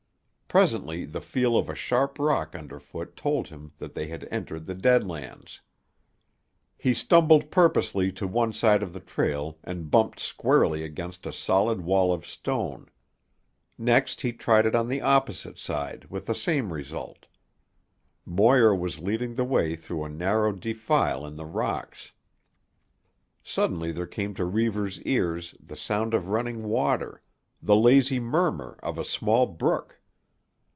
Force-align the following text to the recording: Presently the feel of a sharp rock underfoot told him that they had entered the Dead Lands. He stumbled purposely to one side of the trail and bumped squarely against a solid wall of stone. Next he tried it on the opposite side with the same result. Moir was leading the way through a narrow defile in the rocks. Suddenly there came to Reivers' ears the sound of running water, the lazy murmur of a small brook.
Presently 0.53 1.05
the 1.05 1.21
feel 1.21 1.57
of 1.57 1.69
a 1.69 1.75
sharp 1.75 2.19
rock 2.19 2.55
underfoot 2.57 3.15
told 3.15 3.47
him 3.47 3.71
that 3.77 3.93
they 3.93 4.07
had 4.07 4.27
entered 4.29 4.65
the 4.65 4.75
Dead 4.75 5.07
Lands. 5.07 5.61
He 6.77 6.93
stumbled 6.93 7.49
purposely 7.49 8.11
to 8.11 8.27
one 8.27 8.51
side 8.51 8.83
of 8.83 8.91
the 8.91 8.99
trail 8.99 9.57
and 9.63 9.89
bumped 9.89 10.19
squarely 10.19 10.83
against 10.83 11.25
a 11.25 11.31
solid 11.31 11.79
wall 11.79 12.11
of 12.11 12.25
stone. 12.27 12.89
Next 13.77 14.19
he 14.23 14.33
tried 14.33 14.65
it 14.65 14.75
on 14.75 14.89
the 14.89 14.99
opposite 14.99 15.57
side 15.57 16.07
with 16.09 16.25
the 16.25 16.35
same 16.35 16.73
result. 16.73 17.27
Moir 18.25 18.75
was 18.75 18.99
leading 18.99 19.35
the 19.35 19.45
way 19.45 19.77
through 19.77 20.03
a 20.03 20.09
narrow 20.09 20.51
defile 20.51 21.25
in 21.25 21.37
the 21.37 21.45
rocks. 21.45 22.11
Suddenly 23.41 23.93
there 23.93 24.05
came 24.05 24.33
to 24.33 24.43
Reivers' 24.43 25.01
ears 25.03 25.55
the 25.63 25.77
sound 25.77 26.13
of 26.13 26.27
running 26.27 26.63
water, 26.63 27.21
the 27.61 27.77
lazy 27.77 28.19
murmur 28.19 28.77
of 28.83 28.97
a 28.97 29.05
small 29.05 29.45
brook. 29.47 29.99